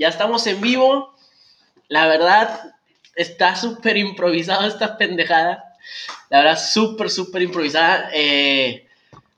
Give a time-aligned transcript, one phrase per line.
[0.00, 1.14] Ya estamos en vivo.
[1.88, 2.74] La verdad,
[3.14, 5.62] está súper improvisada esta pendejada.
[6.30, 8.08] La verdad, súper, súper improvisada.
[8.14, 8.86] Eh,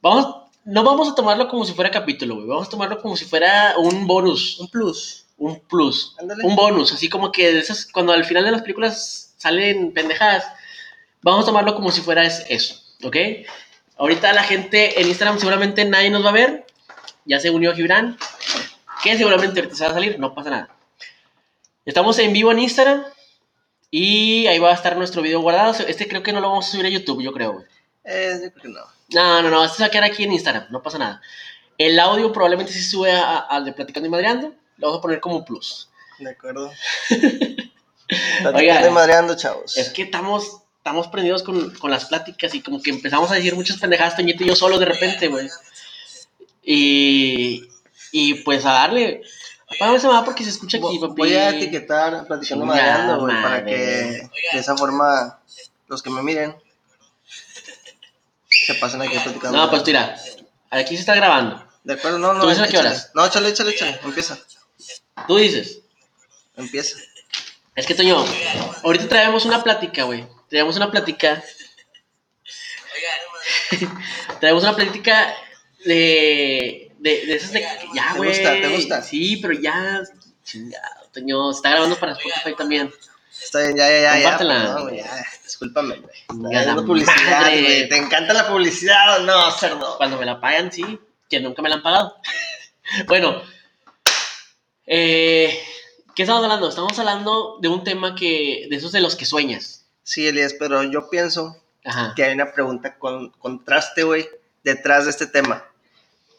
[0.01, 2.47] vamos, no vamos a tomarlo como si fuera capítulo, güey.
[2.47, 4.61] Vamos a tomarlo como si fuera un bonus.
[4.61, 5.27] Un plus.
[5.37, 6.15] Un plus.
[6.21, 6.45] Ándale.
[6.45, 6.93] Un bonus.
[6.93, 10.45] Así como que esas, cuando al final de las películas salen pendejadas,
[11.23, 13.17] vamos a tomarlo como si fuera es- eso, ¿ok?
[13.99, 16.67] Ahorita la gente en Instagram seguramente nadie nos va a ver.
[17.25, 18.17] Ya se unió Gibran.
[19.03, 20.77] Que seguramente ahorita se va a salir, no pasa nada.
[21.85, 23.05] Estamos en vivo en Instagram.
[23.91, 25.73] Y ahí va a estar nuestro video guardado.
[25.87, 27.63] Este creo que no lo vamos a subir a YouTube, yo creo.
[28.05, 28.81] Eh, yo creo que no.
[29.11, 31.21] No, no, no, este se va a quedar aquí en Instagram, no pasa nada.
[31.77, 34.55] El audio probablemente se sube al de Platicando y Madreando.
[34.79, 35.91] Lo vamos a poner como plus.
[36.19, 36.73] De acuerdo.
[37.11, 37.55] Oiga.
[38.43, 39.77] Platicando y madreando, chavos.
[39.77, 43.55] Es que estamos, estamos prendidos con, con las pláticas y como que empezamos a decir
[43.55, 45.49] muchas pendejadas, Toñito y yo solo de repente, güey.
[46.63, 47.69] Y,
[48.13, 49.23] y pues a darle.
[49.75, 51.15] Apágame esa mamá porque se escucha aquí, Voy- papi.
[51.23, 55.41] Voy a etiquetar platicando madreando, güey, para que de esa forma
[55.89, 56.55] los que me miren
[58.49, 59.57] se pasen aquí platicando.
[59.59, 60.15] No, pues tira.
[60.71, 61.67] Aquí se está grabando.
[61.85, 62.43] De acuerdo, no, no.
[62.43, 63.11] ¿Tú dices a qué horas?
[63.15, 63.99] No, échale, échale, échale.
[64.05, 64.39] Empieza.
[65.27, 65.81] Tú dices.
[66.57, 66.99] Empieza.
[67.75, 68.23] Es que, Toño,
[68.85, 70.27] ahorita traemos una plática, güey.
[70.51, 71.43] Traemos una plática.
[74.41, 75.35] traemos una plática
[75.85, 76.92] de.
[77.03, 77.61] De, de esas de.
[77.95, 78.31] Ya, ¿Te güey.
[78.31, 78.53] gusta?
[78.53, 79.03] ¿Te gusta?
[79.03, 80.03] Sí, pero ya.
[80.45, 81.51] Chingado, Toño.
[81.51, 82.93] Está grabando para Spotify también.
[83.43, 84.03] Está bien, ya, ya, ya.
[84.03, 84.23] ya.
[84.23, 84.75] Compártela.
[84.75, 85.25] Perdón, ya.
[85.45, 86.57] Discúlpame, güey.
[86.57, 87.89] Está publicidad, güey.
[87.89, 89.97] ¿Te encanta la publicidad o no, cerdo?
[89.97, 90.99] Cuando me la pagan, sí.
[91.29, 92.17] Que nunca me la han pagado.
[93.09, 93.43] bueno.
[94.87, 95.59] Eh,
[96.15, 96.69] ¿Qué estamos hablando?
[96.69, 98.67] Estamos hablando de un tema que.
[98.71, 99.87] de esos de los que sueñas.
[100.05, 102.13] Sí, Elías, pero yo pienso Ajá.
[102.15, 104.29] que hay una pregunta con contraste, güey,
[104.65, 105.65] detrás de este tema.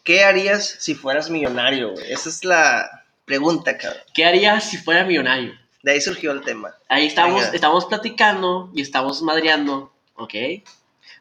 [0.03, 2.11] ¿Qué harías si fueras millonario, güey?
[2.11, 4.01] Esa es la pregunta, cabrón.
[4.13, 5.53] ¿Qué harías si fuera millonario?
[5.81, 6.75] De ahí surgió el tema.
[6.89, 7.55] Ahí estamos, Venga.
[7.55, 10.33] estamos platicando y estamos madreando, ¿ok?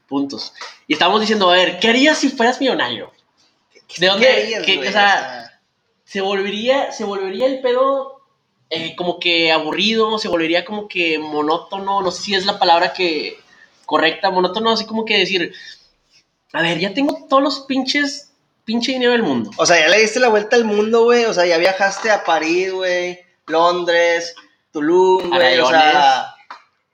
[0.08, 0.52] Puntos.
[0.86, 3.12] Y estamos diciendo, a ver, ¿qué harías si fueras millonario?
[3.98, 4.26] ¿De dónde?
[4.26, 4.88] ¿Qué harías, qué- güey?
[4.88, 5.60] o sea,
[6.04, 8.20] se volvería, se volvería el pedo
[8.70, 12.92] eh, como que aburrido, se volvería como que monótono, no sé si es la palabra
[12.92, 13.38] que
[13.86, 15.52] correcta, monótono, así como que decir,
[16.52, 18.31] a ver, ya tengo todos los pinches,
[18.64, 19.50] pinche dinero del mundo.
[19.56, 21.24] o sea, ya le diste la vuelta al mundo, güey.
[21.24, 23.18] O sea, ya viajaste a París, güey.
[23.46, 24.34] Londres,
[24.72, 25.58] Tulum, güey.
[25.60, 26.34] O sea,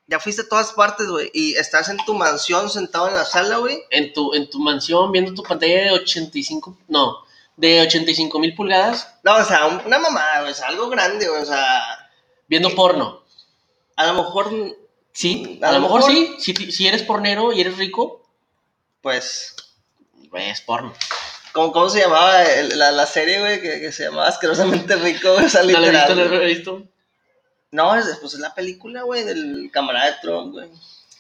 [0.07, 1.31] ya fuiste a todas partes, güey.
[1.35, 3.79] Y estás en tu mansión sentado en la sala, güey.
[3.91, 7.19] En tu, en tu mansión viendo tu pantalla de 85, no,
[7.57, 10.53] de 85 mil pulgadas, No, o sea, un- una mamada, güey.
[10.53, 11.43] O sea, algo grande, güey.
[11.43, 11.81] O sea,
[12.49, 13.23] viendo porno.
[13.97, 14.51] a lo mejor,
[15.13, 16.55] Sí, A a, lo lo mejor, mejor- sí.
[16.55, 18.25] Si, si eres pornero y eres rico,
[19.03, 19.57] pues,
[20.31, 20.93] pues porno.
[21.59, 23.61] ¿Cómo, cómo se llamaba el- la, la serie, güey?
[23.61, 25.47] Que, que se llamaba asquerosamente rico, güey.
[25.47, 26.07] O sea, No lo he literal.
[26.09, 26.83] visto, lo he visto.
[27.73, 30.71] No, es, pues es la película, güey, del camarada de Trump, güey.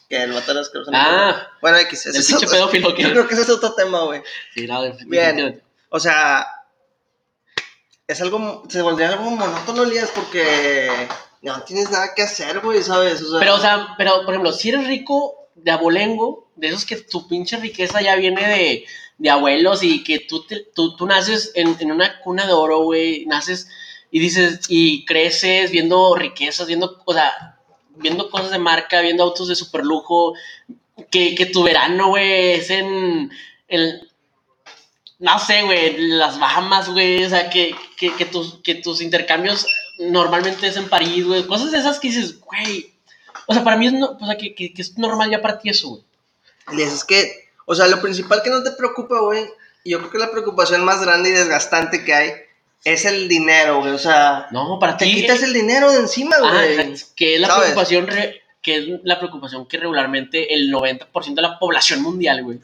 [0.09, 1.51] Que el vato era asquerosamente Ah, rico.
[1.61, 2.89] Bueno, X, el pinche pedófilo.
[2.97, 4.23] Yo creo que ese es otro tema, güey.
[4.55, 5.63] Sí, no, Bien.
[5.91, 6.47] O sea,
[8.07, 10.89] es algo, se volvería algo monótono, Elías, porque
[11.43, 13.21] no tienes nada que hacer, güey, ¿sabes?
[13.23, 16.85] O sea, Pero, o sea, pero, por ejemplo, si eres rico de abolengo, de esos
[16.85, 18.85] que tu pinche riqueza ya viene de,
[19.19, 22.83] de abuelos y que tú, te- tú, tú naces en, en una cuna de oro,
[22.85, 23.69] güey, naces
[24.11, 27.59] y dices, y creces viendo riquezas, viendo, o sea,
[27.97, 30.35] viendo cosas de marca, viendo autos de super lujo,
[31.11, 33.31] que, que tu verano, güey, es en,
[33.69, 34.09] el
[35.19, 39.67] no sé, güey, las Bahamas, güey, o sea, que, que, que, tus, que tus intercambios
[39.99, 42.95] normalmente es en París, güey, cosas de esas que dices, güey,
[43.49, 45.59] o sea, para mí es, no, o sea, que, que, que es normal ya para
[45.59, 46.03] ti eso, güey.
[46.73, 49.45] Elías, es que, o sea, lo principal que no te preocupa, güey,
[49.85, 52.33] y yo creo que la preocupación más grande y desgastante que hay
[52.85, 56.63] es el dinero, güey, o sea, No, para te quitas el dinero de encima, Ah,
[56.77, 56.95] güey.
[57.17, 57.63] que es la ¿sabes?
[57.65, 62.61] preocupación, re- que es la preocupación que regularmente el 90% de la población mundial, güey,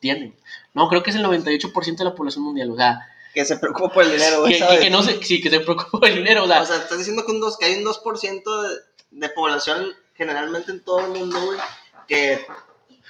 [0.00, 0.34] tiene.
[0.74, 3.00] No, creo que es el 98% de la población mundial, o sea,
[3.32, 4.80] que se preocupa por el dinero, güey, que, que- ¿sabes?
[4.80, 6.98] que no sé, sí, que se preocupa por el dinero, o sea, O sea, estás
[6.98, 8.76] diciendo que, un dos, que hay un 2% de,
[9.10, 11.58] de población generalmente en todo el mundo, güey,
[12.06, 12.46] que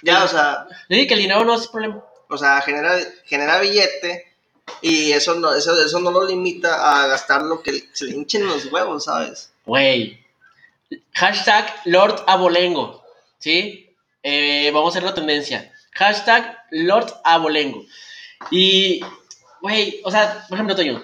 [0.03, 2.03] ya, o sea, sí, que el dinero no es problema.
[2.29, 4.33] o sea, genera, genera billete
[4.83, 8.47] y eso no, eso, eso no lo limita a gastar lo que se le hinchen
[8.47, 9.53] los huevos, ¿sabes?
[9.65, 10.25] Güey.
[11.15, 13.05] Hashtag Lord Abolengo.
[13.39, 13.91] ¿Sí?
[14.23, 15.73] Eh, vamos a hacer la tendencia.
[15.93, 17.85] Hashtag Lord Abolengo.
[18.51, 19.01] Y,
[19.63, 21.03] güey, o sea, por ejemplo, Toño,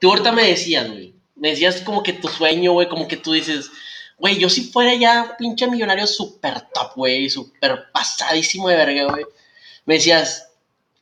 [0.00, 3.32] tú ahorita me decías, güey, me decías como que tu sueño, güey, como que tú
[3.32, 3.70] dices,
[4.18, 9.24] güey, yo si fuera ya pinche millonario súper top, güey, súper pasadísimo de verga, güey.
[9.86, 10.48] Me decías,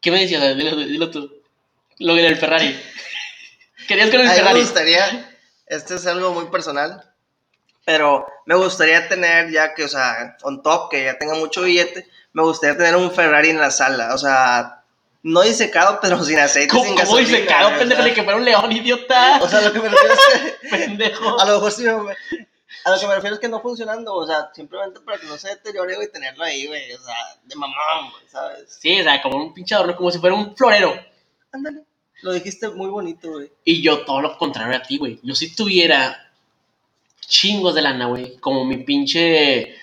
[0.01, 0.57] ¿qué me decías?
[0.57, 1.33] Dilo, dilo tú.
[1.99, 2.81] Lo del Ferrari.
[3.89, 4.61] Querías con el mí me Ferrari.
[4.61, 5.29] gustaría
[5.73, 7.03] este es algo muy personal.
[7.85, 12.07] Pero me gustaría tener ya que, o sea, on top, que ya tenga mucho billete,
[12.33, 14.15] me gustaría tener un Ferrari en la sala.
[14.15, 14.85] O sea,
[15.23, 17.39] no disecado, pero sin aceite, ¿Cómo, sin ¿cómo gasolina.
[17.39, 18.05] disecado, pendejo?
[18.15, 19.41] que fuera un león, idiota.
[19.43, 20.21] O sea, lo que me refiero es
[20.61, 20.69] que...
[20.77, 21.41] pendejo.
[21.41, 22.15] A lo mejor sí me...
[22.85, 25.37] A lo que me refiero es que no funcionando, o sea, simplemente para que no
[25.39, 27.15] se deteriore, güey, tenerlo ahí, güey, o sea,
[27.45, 28.77] de mamón, güey, ¿sabes?
[28.81, 30.95] Sí, o sea, como un pinche adorno, como si fuera un florero.
[31.53, 31.85] Ándale,
[32.23, 33.51] lo dijiste muy bonito, güey.
[33.65, 35.21] Y yo todo lo contrario a ti, güey.
[35.23, 36.33] Yo si tuviera
[37.21, 39.61] chingos de lana, güey, como mi pinche...
[39.61, 39.77] eh,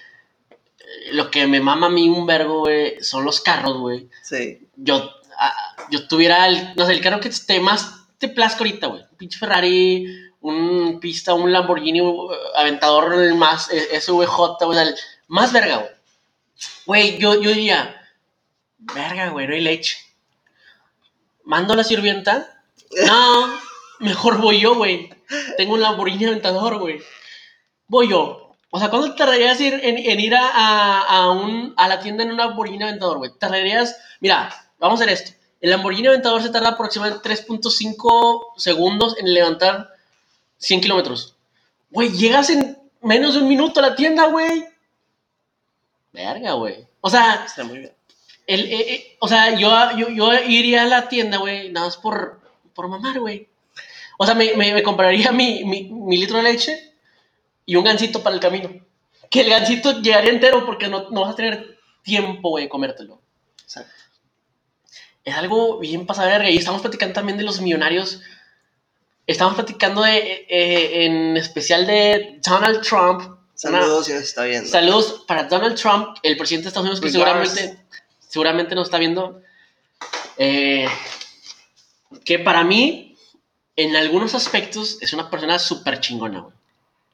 [1.13, 4.09] Lo que me mama a mí un vergo, güey, son los carros, güey.
[4.23, 5.53] Sí, Yo, ah,
[5.89, 9.03] yo tuviera, el, no sé, el carro que esté más te plazca ahorita, güey.
[9.17, 10.05] Pinche Ferrari,
[10.41, 14.95] un pista, un Lamborghini uh, Aventador, el más eh, SVJ, o sea, el
[15.27, 15.91] más verga, güey.
[16.85, 18.01] Güey, yo, yo diría,
[18.77, 19.97] verga, güey, no hay leche.
[21.43, 22.61] ¿Mando a la sirvienta?
[23.05, 23.59] No,
[23.99, 25.09] mejor voy yo, güey.
[25.57, 27.01] Tengo un Lamborghini Aventador, güey.
[27.87, 28.55] Voy yo.
[28.71, 32.23] O sea, ¿cuánto tardarías ir en, en ir a, a, a un, a la tienda
[32.23, 33.31] en un Lamborghini Aventador, güey?
[33.39, 34.49] Tardarías, mira,
[34.79, 35.31] vamos a hacer esto.
[35.61, 39.89] El Lamborghini Aventador se tarda aproximadamente 3.5 segundos en levantar
[40.59, 41.35] 100 kilómetros.
[41.89, 44.65] Güey, llegas en menos de un minuto a la tienda, güey.
[46.13, 46.87] Verga, güey.
[47.01, 47.93] O sea, está muy bien.
[48.45, 51.97] el, eh, eh, o sea, yo, yo, yo iría a la tienda, güey, nada más
[51.97, 52.41] por,
[52.73, 53.47] por mamar, güey.
[54.17, 56.93] O sea, me, me, me compraría mi, mi, mi litro de leche
[57.65, 58.69] y un gansito para el camino.
[59.29, 63.21] Que el gansito llegaría entero porque no, no vas a tener tiempo, güey, de comértelo.
[63.63, 63.93] Exacto.
[65.23, 66.49] Es algo bien pasado de verga.
[66.49, 68.21] Y estamos platicando también de los millonarios.
[69.29, 73.37] Estamos platicando de, eh, en especial de Donald Trump.
[73.53, 74.67] Saludos si nos está viendo.
[74.67, 77.51] Saludos para Donald Trump, el presidente de Estados Unidos, que Regards.
[77.51, 77.85] seguramente,
[78.27, 79.39] seguramente nos está viendo.
[80.35, 80.87] Eh,
[82.25, 83.15] que para mí,
[83.75, 86.55] en algunos aspectos, es una persona súper chingona, güey.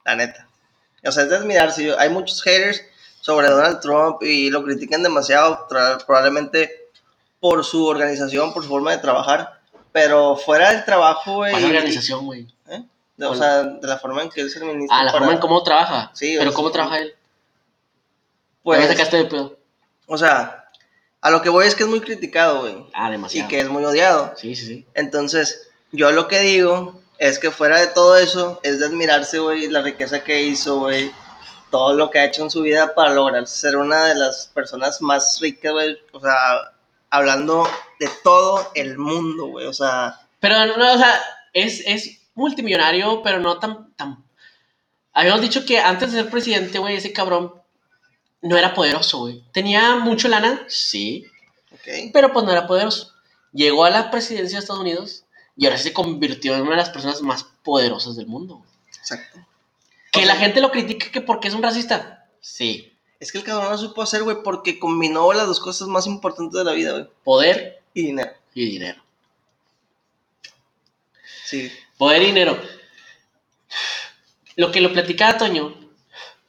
[0.05, 0.47] La neta.
[1.05, 1.95] O sea, es de admirarse.
[1.97, 2.81] Hay muchos haters
[3.19, 6.91] sobre Donald Trump y lo critican demasiado, probablemente
[7.41, 9.59] por su organización, por su forma de trabajar.
[9.95, 11.51] Pero fuera del trabajo, güey.
[11.53, 12.45] ¿Cuál y- organización, güey?
[12.67, 12.83] ¿eh?
[13.23, 14.97] O sea, de la forma en que él se administra.
[14.99, 16.11] Ah, la para- forma en cómo trabaja.
[16.13, 17.15] Sí, Pero o ¿cómo trabaja él?
[18.61, 19.57] Pues, ¿Me sacaste de pedo?
[20.07, 20.65] o sea,
[21.21, 22.75] a lo que voy es que es muy criticado, güey.
[22.93, 23.47] Ah, Y demasiado.
[23.49, 24.33] que es muy odiado.
[24.35, 24.85] Sí, sí, sí.
[24.95, 29.67] Entonces, yo lo que digo es que fuera de todo eso, es de admirarse, güey,
[29.69, 31.09] la riqueza que hizo, güey,
[31.71, 35.01] todo lo que ha hecho en su vida para lograr ser una de las personas
[35.01, 36.35] más ricas, güey, o sea,
[37.15, 37.67] hablando
[37.99, 41.21] de todo el mundo, güey, o sea, Pero no, o sea,
[41.53, 44.23] es, es multimillonario, pero no tan, tan...
[45.13, 47.53] Habíamos dicho que antes de ser presidente, güey, ese cabrón
[48.41, 49.43] no era poderoso, güey.
[49.53, 51.25] Tenía mucho lana, sí,
[52.13, 53.13] pero pues no era poderoso.
[53.53, 55.23] Llegó a la presidencia de Estados Unidos
[55.55, 58.55] y ahora se convirtió en una de las personas más poderosas del mundo.
[58.57, 58.69] güey.
[58.97, 59.39] exacto.
[60.11, 62.27] Que O la gente lo critique que porque es un racista.
[62.41, 62.94] Sí.
[63.19, 66.57] Es que el cabrón lo supo hacer, güey, porque combinó las dos cosas más importantes
[66.57, 69.01] de la vida, güey, Poder y dinero, y dinero.
[71.45, 72.59] sí, Poder y dinero.
[74.57, 75.75] Lo que lo platicaba Toño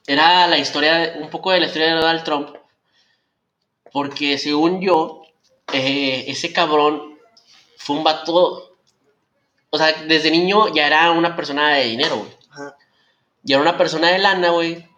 [0.06, 2.56] era la historia, un poco de la historia de Donald Trump.
[3.92, 5.22] Porque según yo,
[5.72, 7.18] eh, ese cabrón
[7.78, 8.76] fue un vato.
[9.70, 12.30] O sea, desde niño ya era una persona de dinero, güey.
[13.42, 14.88] Ya era una persona de lana, güey.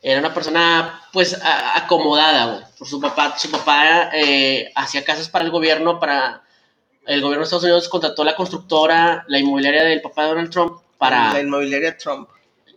[0.00, 2.64] Era una persona, pues, a- acomodada, güey.
[2.78, 3.36] Por su papá.
[3.38, 6.42] Su papá eh, hacía casas para el gobierno, para...
[7.06, 10.82] El gobierno de Estados Unidos contrató la constructora, la inmobiliaria del papá de Donald Trump,
[10.98, 11.32] para...
[11.32, 12.28] la inmobiliaria Trump,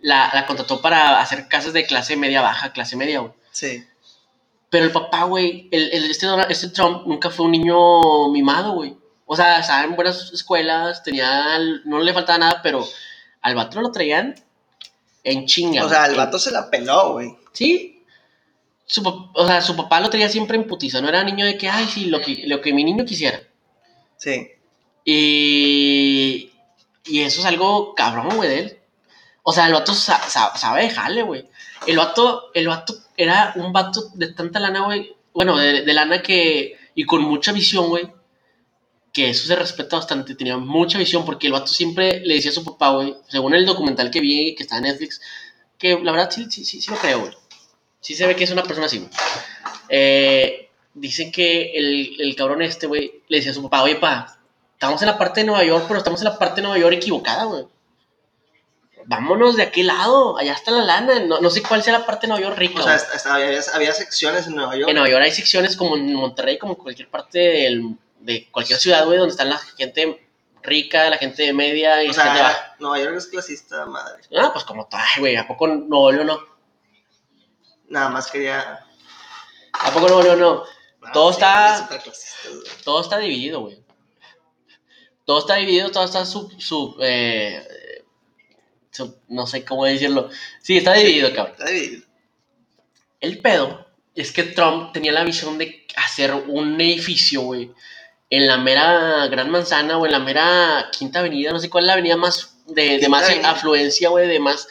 [0.01, 3.33] La, la contrató para hacer casas de clase media baja, clase media, güey.
[3.51, 3.85] sí,
[4.69, 8.71] Pero el papá, güey, el, el- este, Donald- este Trump nunca fue un niño mimado,
[8.71, 8.95] güey.
[9.25, 11.59] O sea, estaba en buenas escuelas, tenía...
[11.83, 12.87] No le faltaba nada, pero
[13.41, 14.33] al vato lo traían
[15.23, 15.85] en chinga.
[15.85, 18.03] o sea, el vato se la peló, güey, Sí.
[18.85, 19.01] Su,
[19.33, 20.99] o sea, su papá lo tenía siempre en putiza.
[21.01, 23.41] No era niño de que, ay, sí, lo que, lo que mi niño quisiera.
[24.17, 24.49] sí,
[25.05, 26.51] Y,
[27.05, 28.77] y eso es algo cabrón, güey, de él.
[29.43, 31.47] O sea, el vato sa- sa- sabe dejarle, güey.
[31.87, 35.15] El vato, el vato era un vato de tanta lana, güey.
[35.33, 36.77] Bueno, de, de lana que...
[36.93, 38.11] Y con mucha visión, güey.
[39.13, 40.35] Que eso se respeta bastante.
[40.35, 43.15] Tenía mucha visión porque el vato siempre le decía a su papá, güey.
[43.27, 45.19] Según el documental que vi, que está en Netflix.
[45.77, 47.33] Que la verdad sí, sí, sí, sí lo creo, güey.
[47.99, 49.09] Sí se ve que es una persona así, güey.
[49.89, 54.39] Eh, dicen que el, el cabrón este, güey, le decía a su papá, oye, pa,
[54.73, 56.95] estamos en la parte de Nueva York, pero estamos en la parte de Nueva York
[56.95, 57.65] equivocada, güey.
[59.05, 61.19] Vámonos de aquel lado, allá está la lana.
[61.21, 62.79] No, no sé cuál sea la parte de Nueva York rica.
[62.81, 65.97] o sea, hasta había, había secciones en Nueva York, en Nueva York hay secciones como
[65.97, 70.27] en Monterrey, como en cualquier parte del- de cualquier ciudad, güey, donde está la gente
[70.63, 72.53] rica, la gente de media y O la gente baja.
[72.53, 74.23] sea, Nueva York es clasista, madre.
[74.37, 76.39] Ah, pues como tal, güey, ¿a poco Nuevo León no?
[77.89, 78.85] Nada más quería.
[79.73, 80.63] ¿A poco Nuevo León no?
[81.13, 82.63] Todo sí, está- es superclasista, güey.
[82.83, 83.83] Todo está dividido, güey.
[85.25, 88.03] Todo está dividido, todo está sub, sub, eh,
[88.91, 90.29] sub- no sé cómo decirlo.
[90.61, 91.55] Sí, está dividido, cabrón.
[91.57, 92.05] Está dividido.
[93.19, 97.71] El pedo es que Trump tenía la visión de hacer un edificio, güey,
[98.31, 101.88] en la mera Gran Manzana o en la mera Quinta Avenida, no sé cuál es
[101.88, 103.51] la avenida más de, de más Avenida.
[103.51, 104.67] afluencia, güey, de más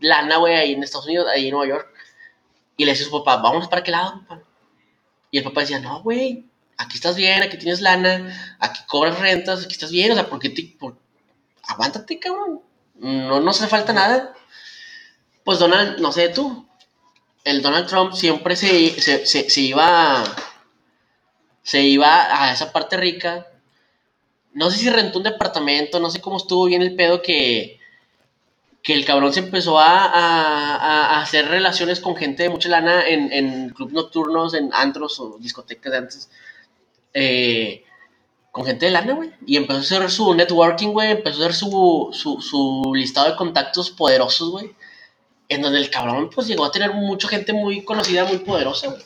[0.00, 1.88] lana, güey, ahí en Estados Unidos, ahí en Nueva York.
[2.76, 4.42] Y le decía a su papá, vamos para qué lado, papá.
[5.30, 6.46] Y el papá decía, no, güey,
[6.78, 10.38] aquí estás bien, aquí tienes lana, aquí cobras rentas, aquí estás bien, o sea, ¿por
[10.40, 10.62] qué te...
[10.78, 10.96] por-
[11.70, 12.62] Aguántate, cabrón.
[12.94, 14.32] No nos hace falta nada.
[15.44, 16.66] Pues Donald, no sé tú,
[17.44, 20.24] el Donald Trump siempre se, se, se- se iba
[21.70, 23.46] se iba a esa parte rica.
[24.54, 27.78] No sé si rentó un departamento, no sé cómo estuvo bien el pedo que,
[28.82, 33.06] que el cabrón se empezó a, a- a hacer relaciones con gente de mucha lana
[33.08, 36.30] en, en clubes nocturnos, en antros o discotecas de antes.
[37.14, 37.84] eh,
[38.52, 39.30] con gente de lana, güey.
[39.46, 41.10] Y empezó a hacer su networking, güey.
[41.12, 44.74] Empezó a hacer su, su, su listado de contactos poderosos, güey
[45.50, 49.02] en donde el cabrón pues llegó a tener mucha gente muy conocida, muy poderosa, güey.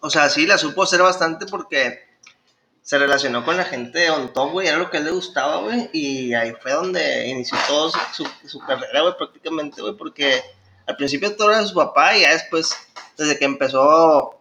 [0.00, 2.08] O sea, sí, la supo hacer bastante porque
[2.82, 4.66] se relacionó con la gente on top, güey.
[4.68, 5.90] Era lo que él le gustaba, güey.
[5.92, 9.94] Y ahí fue donde inició todo su, su- su carrera, güey, prácticamente, güey.
[9.94, 10.42] Porque
[10.86, 12.74] al principio todo era su papá y ya después,
[13.16, 14.38] desde que empezó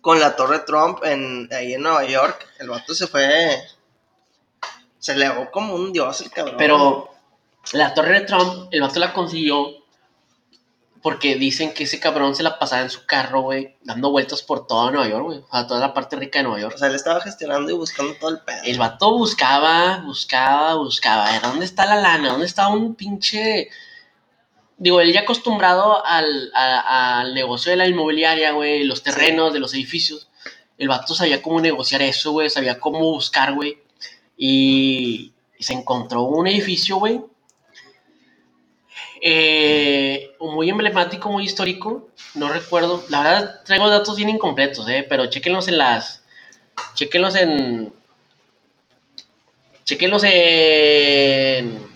[0.00, 3.58] con la Torre Trump en, ahí en Nueva York, el vato se fue.
[4.98, 6.54] Se elevó como un dios el cabrón.
[6.56, 7.10] Pero
[7.72, 9.83] la torre de Trump, el vato la consiguió
[11.04, 14.66] porque dicen que ese cabrón se la pasaba en su carro, güey, dando vueltas por
[14.66, 16.74] toda Nueva York, güey, a toda la parte rica de Nueva York.
[16.76, 18.62] O sea, él estaba gestionando y buscando todo el pedo.
[18.64, 21.26] El vato buscaba, buscaba, buscaba.
[21.28, 22.30] A ver, ¿dónde está la lana?
[22.30, 23.68] ¿Dónde está un pinche...
[24.78, 29.60] Digo, él ya acostumbrado al, a- al negocio de la inmobiliaria, güey, los terrenos, de
[29.60, 30.30] los edificios.
[30.78, 33.76] El vato sabía cómo negociar eso, güey, sabía cómo buscar, güey.
[34.38, 37.20] Y, y se encontró un edificio, güey.
[39.20, 39.73] eh,
[40.54, 42.08] muy emblemático, muy histórico.
[42.34, 43.04] No recuerdo.
[43.08, 46.24] La verdad, traigo datos bien incompletos, eh, pero chéquenlos en las...
[46.94, 47.92] Chéquenlos en...
[49.84, 51.86] Chequenlos en,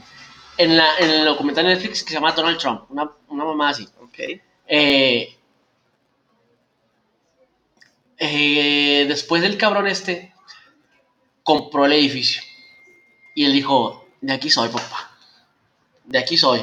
[0.59, 3.71] en, la, en el documental de Netflix que se llama Donald Trump, una, una mamá
[3.71, 3.89] así.
[4.03, 4.19] Ok.
[4.67, 5.35] Eh,
[8.19, 10.35] eh, después del cabrón este,
[11.43, 12.43] compró el edificio.
[13.35, 15.17] Y él dijo, de aquí soy, papá.
[16.05, 16.63] De aquí soy.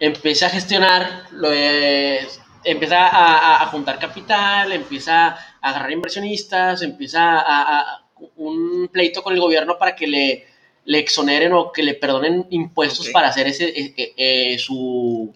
[0.00, 2.26] Empieza a gestionar, lo de-
[2.64, 8.04] empieza a, a- juntar capital, empieza a agarrar inversionistas, empieza a, a-
[8.36, 10.46] un pleito con el gobierno para que le,
[10.84, 15.34] le exoneren o que le perdonen impuestos para hacer ese eh, eh, eh, su,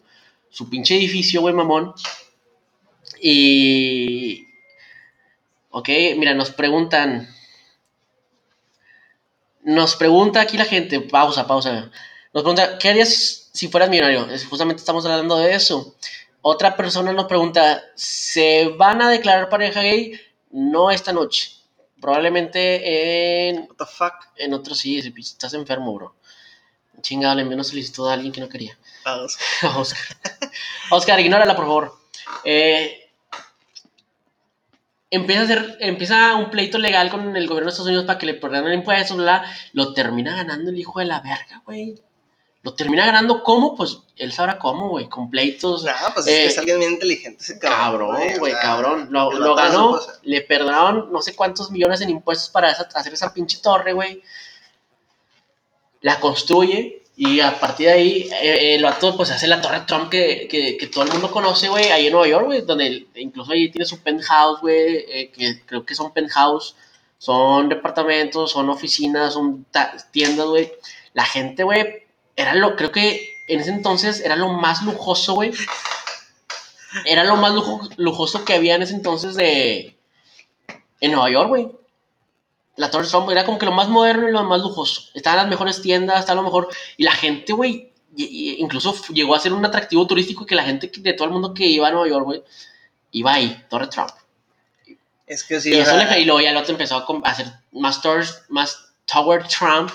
[0.50, 1.94] su pinche edificio, güey, mamón.
[3.21, 4.47] Y.
[5.71, 7.28] Ok, mira, nos preguntan.
[9.64, 11.90] Nos pregunta aquí la gente, pausa, pausa.
[12.34, 14.26] Nos pregunta, ¿qué harías si fueras millonario?
[14.50, 15.94] Justamente estamos hablando de eso.
[16.42, 20.20] Otra persona nos pregunta, ¿se van a declarar pareja gay?
[20.50, 21.52] No esta noche.
[22.00, 24.14] Probablemente en, What the fuck.
[24.36, 26.16] en otro sí, estás enfermo, bro.
[27.02, 28.76] Chingado, le envió una solicitud a alguien que no quería.
[29.04, 29.38] Vamos.
[29.62, 30.16] A Oscar.
[30.90, 31.98] Oscar, ignórala, por favor.
[32.42, 33.10] Eh,
[35.08, 38.26] empieza, a hacer, empieza un pleito legal con el gobierno de Estados Unidos para que
[38.26, 41.94] le perdonen impuestos, bla, lo termina ganando el hijo de la verga, güey.
[42.64, 43.76] Lo termina ganando, ¿cómo?
[43.76, 45.85] Pues él sabrá cómo, güey, con pleitos.
[45.85, 48.16] No, pues Eh, es alguien bien inteligente ese cabrón.
[48.16, 49.09] Cabrón, güey, cabrón.
[49.11, 53.59] Lo, ganó, le perdonaron no sé cuántos millones en impuestos para esa- hacer esa pinche
[53.61, 54.23] torre, güey.
[56.00, 60.11] La construye y a partir de ahí eh, el vato pues hace la torre Trump
[60.11, 63.52] que, que, que todo el mundo conoce, güey, ahí en Nueva York, güey, donde incluso
[63.52, 66.75] ahí tiene su penthouse, güey, eh, que creo que son penthouse,
[67.18, 69.64] son departamentos, son oficinas, son
[70.11, 70.73] tiendas, güey.
[71.14, 72.03] La gente, güey,
[72.36, 75.52] era lo, creo que en ese entonces era lo más lujoso, güey.
[77.04, 79.96] Era lo más lujo- lujoso que había en ese entonces de...
[81.00, 81.68] En Nueva York, güey.
[82.76, 85.10] La Torre Trump era como que lo más moderno y lo más lujoso.
[85.14, 86.68] Estaban las mejores tiendas, estaba lo mejor.
[86.96, 91.12] Y la gente, güey, incluso llegó a ser un atractivo turístico que la gente de
[91.12, 92.42] todo el mundo que iba a Nueva York, güey,
[93.12, 94.10] iba ahí, Torre Trump.
[95.26, 98.02] Es que sí, y eso le, y luego ya el otro empezó a, hacer más,
[98.02, 99.90] tours, más Tower Trump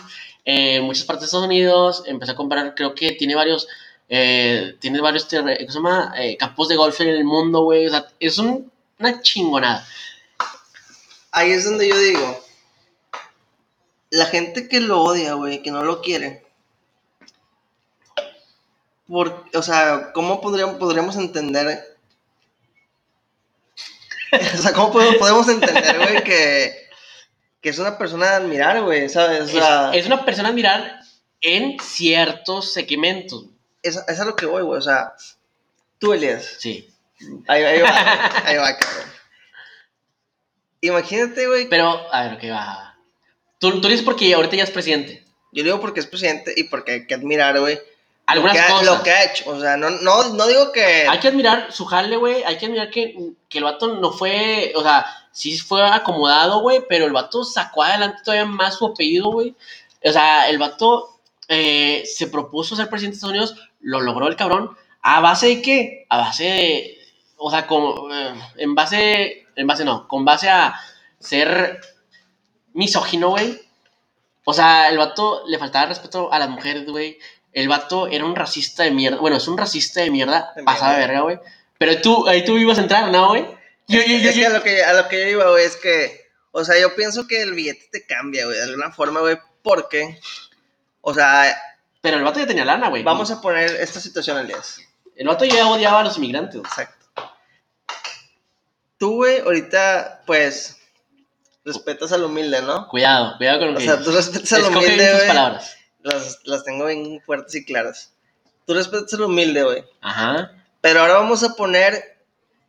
[0.50, 2.04] en muchas partes de Estados Unidos.
[2.08, 3.68] Empezó a comprar, creo que tiene varios,
[4.10, 6.14] eh, tiene varios ¿cómo se llama?
[6.18, 7.88] Eh, campos de golf en el mundo, güey.
[7.88, 9.86] O sea, es un- una chingonada.
[11.32, 12.44] ahí es donde yo digo,
[14.10, 16.44] la gente que lo odia, güey, que no lo quiere.
[19.08, 21.98] Por, o sea, ¿cómo podríamos, podríamos entender?
[24.54, 26.89] o sea, ¿cómo podemos entender, güey, que,
[27.62, 29.42] que es una persona a admirar, güey, ¿sabes?
[29.42, 31.00] O Es, sea, es una persona a admirar
[31.42, 33.46] en ciertos segmentos.
[33.84, 34.78] es, es a lo que voy, güey.
[34.80, 35.14] O sea,
[35.98, 36.56] tú, Elías.
[36.60, 36.90] Sí.
[37.48, 37.90] Ahí, ahí va,
[38.46, 39.10] ahí va, cabrón.
[40.82, 41.68] Imagínate, güey.
[41.70, 42.96] Pero, a ver, ¿qué va?
[43.60, 45.26] Tú, tú dices porque ahorita ya es presidente.
[45.52, 47.80] Yo digo porque es presidente y porque hay que admirar, güey.
[48.28, 48.86] Algunas lo que ha- cosas.
[48.98, 49.50] Lo que ha hecho.
[49.50, 51.08] O sea, no, no, no digo que.
[51.10, 52.44] Hay que admirar su jale, güey.
[52.44, 53.16] Hay que admirar que,
[53.50, 57.84] que el vato no fue, o sea, sí fue acomodado, güey, pero el vato sacó
[57.84, 59.56] adelante todavía más su apellido, güey.
[60.04, 64.36] O sea, el vato eh, se propuso ser presidente de Estados Unidos, lo logró el
[64.36, 64.76] cabrón.
[65.02, 66.06] ¿A base de qué?
[66.10, 66.98] A base de,
[67.38, 70.76] o sea, con, eh, en base, en base no, con base a
[71.20, 71.80] ser
[72.74, 73.60] misógino, güey.
[74.46, 77.18] O sea, el vato le faltaba respeto a las mujeres, güey.
[77.52, 79.18] El vato era un racista de mierda.
[79.18, 81.40] Bueno, es un racista de mierda, pasada de verga, güey.
[81.78, 83.59] Pero tú, ahí tú ibas a entrar, ¿no, güey?
[83.90, 85.76] Yo, yo, yo, es que a lo que, a lo que yo iba, güey, es
[85.76, 86.30] que.
[86.52, 90.20] O sea, yo pienso que el billete te cambia, güey, de alguna forma, güey, porque.
[91.02, 91.56] O sea,
[92.02, 93.04] Pero el vato ya tenía lana, güey.
[93.04, 94.80] vamos a poner esta situación, Elías.
[95.16, 96.56] El vato ya odiaba a los inmigrantes.
[96.60, 96.66] güey.
[96.70, 97.06] Exacto.
[98.98, 100.78] Tú, güey, ahorita, pues.
[101.66, 102.88] Respetas al humilde, ¿no?
[102.88, 104.06] Cuidado, cuidado con lo O que sea, dices.
[104.06, 105.28] tú respetas al Escoge bien humilde, tus güey.
[105.28, 105.78] palabras.
[106.02, 108.14] Las, las tengo bien fuertes y claras.
[108.66, 109.84] Tú respetas al humilde, güey.
[110.02, 110.52] Ajá.
[110.82, 112.18] Pero ahora vamos a poner.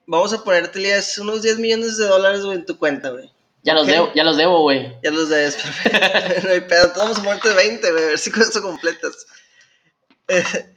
[0.07, 3.31] Vamos a ponerte, unos 10 millones de dólares, güey, en tu cuenta, güey.
[3.63, 3.93] Ya los ¿Qué?
[3.93, 4.97] debo, ya los debo, güey.
[5.03, 6.47] Ya los debes, perfecto.
[6.49, 6.85] no hay pedo.
[6.87, 9.27] Entonces vamos a ponerte 20, güey, a ver si con eso completas.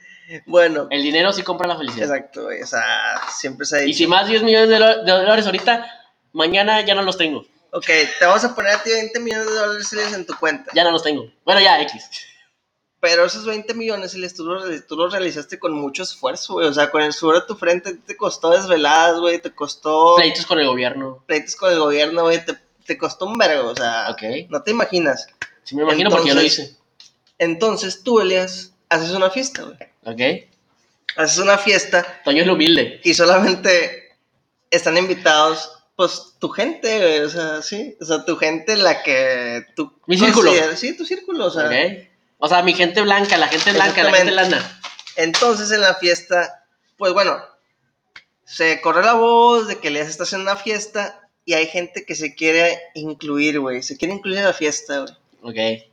[0.46, 2.10] bueno, El dinero sí compra la felicidad.
[2.16, 2.62] exacto, güey.
[2.62, 3.98] O sea, siempre se ha Y dicho.
[4.00, 5.86] si más 10 millones de, de dólares ahorita,
[6.34, 7.46] mañana ya no los tengo.
[7.72, 7.86] Ok,
[8.20, 10.72] te vamos a poner a ti 20 millones de dólares en tu cuenta.
[10.76, 11.28] Ya no los tengo.
[11.46, 12.04] Bueno, ya, X.
[13.04, 16.68] Pero esos 20 millones, tú los, tú los realizaste con mucho esfuerzo, güey.
[16.70, 19.42] O sea, con el sudor de tu frente te costó desveladas, güey.
[19.42, 21.22] Te costó Pleitos con el gobierno.
[21.28, 22.46] pleitos con el gobierno, güey.
[22.46, 24.08] Te, te costó un vergo, o sea.
[24.10, 24.48] Ok.
[24.48, 25.28] No te imaginas.
[25.64, 26.78] Sí, me imagino porque yo lo Entonces- hice.
[27.40, 29.78] Entonces tú, Elías, haces una fiesta, güey.
[30.06, 30.48] Ok.
[31.18, 33.02] Haces una fiesta Toño es lo humilde.
[33.04, 34.16] y solamente
[34.72, 39.66] están invitados, pues, tu gente, güey, o sea, sí, o sea, tu gente, la que
[39.76, 39.92] tú...
[40.08, 40.54] Mi círculo.
[40.78, 41.66] Sí, tu círculo, o sea.
[41.66, 42.08] Ok.
[42.46, 44.82] O sea, mi gente blanca, la gente blanca, la gente lana.
[45.16, 46.66] Entonces, en la fiesta,
[46.98, 47.42] pues, bueno,
[48.44, 52.16] se corre la voz de que les está haciendo una fiesta y hay gente que
[52.16, 55.14] se quiere incluir, güey, se quiere incluir en la fiesta, güey.
[55.42, 55.84] Ok.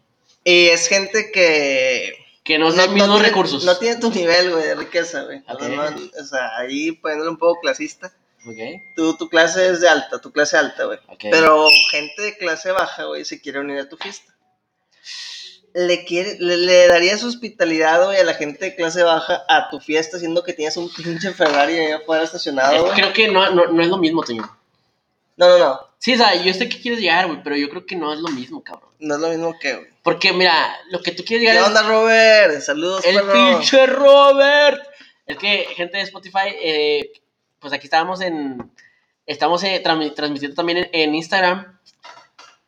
[0.42, 2.16] Y es gente que...
[2.42, 3.62] Que no son tiene, recursos.
[3.62, 5.44] No tiene tu nivel, güey, de riqueza, güey.
[5.46, 5.62] Ok.
[5.62, 8.12] No, no, o sea, ahí poniéndole un poco clasista.
[8.44, 8.58] Ok.
[8.96, 10.98] Tu, tu clase es de alta, tu clase alta, güey.
[11.06, 11.26] Ok.
[11.30, 14.34] Pero gente de clase baja, güey, se quiere unir a tu fiesta.
[15.72, 19.78] Le, quiere, le, le darías hospitalidad, güey, a la gente de clase baja a tu
[19.78, 22.94] fiesta, siendo que tienes un pinche Ferrari ahí afuera estacionado, Es- güey.
[22.94, 24.42] creo que no, no, no es lo mismo, Toño.
[25.36, 25.80] No, no, no.
[25.98, 28.18] Sí, o sea, yo sé que quieres llegar, güey, pero yo creo que no es
[28.18, 28.90] lo mismo, cabrón.
[28.98, 29.86] No es lo mismo que, güey.
[30.02, 32.60] Porque, mira, lo que tú quieres ¿Qué llegar onda, Robert?
[32.62, 33.32] Saludos, es el perro.
[33.32, 34.82] pinche Robert.
[35.26, 37.12] Es que, gente de Spotify, eh,
[37.60, 38.70] pues aquí estábamos en.
[39.26, 41.78] Estamos eh, transmi- transmitiendo también en, en Instagram.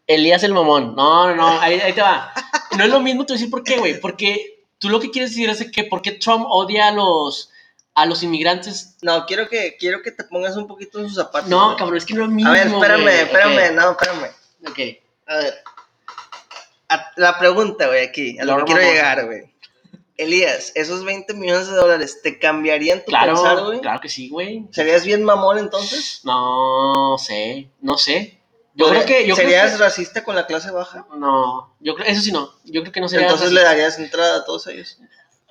[0.06, 0.94] Elías el mamón.
[0.94, 2.32] No, no, no, ahí, ahí te va.
[2.76, 4.00] No es lo mismo, te voy a decir por qué, güey.
[4.00, 7.50] Porque tú lo que quieres decir es que por qué Trump odia a los,
[7.94, 8.96] a los inmigrantes.
[9.02, 11.48] No, quiero que, quiero que te pongas un poquito en sus zapatos.
[11.48, 12.50] No, cabrón, es que no es lo mismo.
[12.50, 13.14] A ver, espérame, güey.
[13.18, 14.30] espérame, no, espérame.
[14.68, 14.78] Ok.
[15.26, 15.54] A ver.
[16.88, 19.50] A- la pregunta, güey, aquí, a lo que quiero llegar, güey.
[20.18, 23.80] Elías, esos 20 millones de dólares, ¿te cambiarían tu pensar, Claro, güey?
[23.80, 24.66] claro que sí, güey.
[24.70, 26.20] ¿Serías bien mamón entonces?
[26.24, 28.38] No sé, no sé.
[28.74, 29.26] Yo creo que.
[29.26, 31.06] Yo creo ¿Serías que- racista con la clase baja?
[31.16, 32.50] No, yo creo, eso sí no.
[32.64, 33.26] Yo creo que no sería.
[33.26, 33.62] Entonces racista.
[33.62, 34.98] le darías entrada a todos ellos.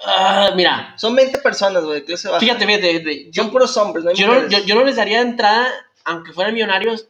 [0.04, 2.40] Ah, mira, Son 20 personas, güey, de clase baja.
[2.40, 4.96] fíjate, fíjate, fíjate, Son yo, puros hombres, no hay yo, no, yo, yo no les
[4.96, 5.72] daría entrada,
[6.06, 7.08] aunque fueran millonarios,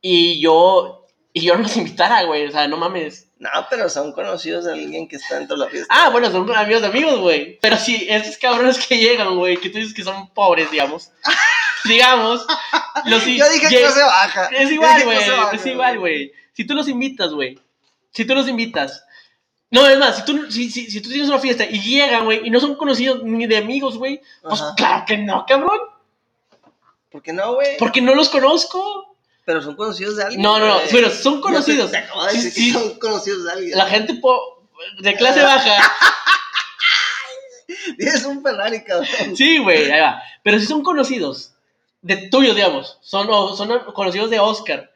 [0.00, 3.26] y yo, y yo no los invitara, güey, o sea, no mames.
[3.40, 5.88] No, pero son conocidos de alguien que está dentro de la fiesta.
[5.92, 7.58] Ah, bueno, son amigos de amigos, güey.
[7.60, 11.10] Pero sí, esos cabrones que llegan, güey, que tú dices que son pobres, digamos.
[11.84, 12.46] digamos,
[13.06, 14.46] los Yo dije lleg- clase baja.
[14.52, 15.18] Es igual, güey.
[15.52, 16.32] Es igual, güey.
[16.54, 17.58] Si tú los invitas, güey.
[18.12, 19.04] Si tú los invitas.
[19.70, 22.46] No, es más, si tú, si, si, si tú tienes una fiesta y llegan, güey,
[22.46, 24.74] y no son conocidos ni de amigos, güey, pues Ajá.
[24.76, 25.78] claro que no, cabrón.
[27.10, 27.76] ¿Por qué no, güey?
[27.78, 29.16] Porque no los conozco.
[29.44, 30.42] Pero son conocidos de alguien.
[30.42, 30.74] No, no, no.
[30.74, 30.88] güey.
[30.92, 31.86] Pero son conocidos.
[31.86, 32.72] Yo te, te acabo de Sí, decir sí.
[32.72, 33.78] que son conocidos de alguien.
[33.78, 34.62] La gente po-
[34.98, 35.72] de clase baja.
[37.98, 39.36] Tienes un Ferrari, cabrón.
[39.36, 40.22] Sí, güey, ahí va.
[40.42, 41.51] Pero si son conocidos,
[42.02, 44.92] de tuyos, digamos, son, son conocidos de Oscar.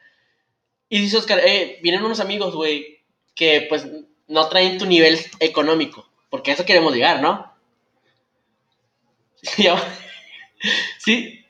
[0.89, 3.03] Y dice Oscar, eh, vienen unos amigos, güey.
[3.35, 3.85] que pues
[4.27, 7.53] no traen tu nivel económico, porque a eso queremos llegar, ¿no?
[10.99, 11.45] sí.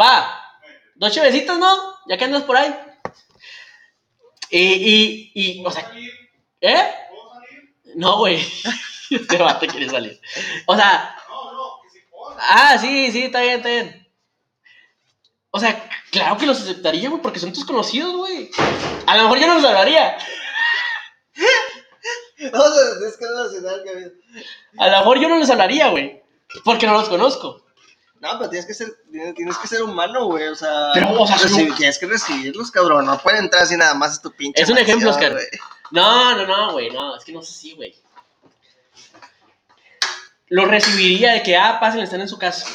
[0.00, 0.60] Va,
[0.94, 1.94] dos chevecitos, ¿no?
[2.06, 2.74] Ya que andas por ahí.
[4.50, 5.92] Y, y, y, o sea,
[6.60, 6.94] ¿eh?
[7.94, 8.44] No, güey.
[9.10, 10.20] Este vato quiere salir.
[10.66, 11.16] O sea.
[12.38, 13.99] Ah, sí, sí, está bien, está bien.
[15.52, 18.50] O sea, claro que los aceptaría, güey, porque son tus conocidos, güey.
[19.06, 20.16] A lo mejor yo no los hablaría.
[22.40, 23.84] A es que nacional,
[24.78, 26.22] A lo mejor yo no les hablaría, güey.
[26.64, 27.64] Porque no los conozco.
[28.20, 30.48] No, pero tienes que ser, tienes que ser humano, güey.
[30.48, 31.36] O sea, pero, o sea
[31.76, 33.06] tienes que recibirlos, cabrón.
[33.06, 34.60] No pueden entrar así nada más a tu pinche.
[34.60, 35.38] Es un ejemplo, Oscar.
[35.90, 36.90] No, no, no, güey.
[36.90, 37.94] No, es que no es así, güey.
[40.48, 42.66] Lo recibiría de que, ah, pasen, están en su casa.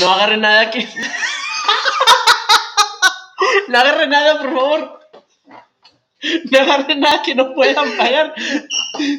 [0.00, 0.86] No agarre nada que.
[3.68, 5.00] no agarre nada, por favor.
[6.50, 8.34] No agarre nada que no puedan pagar.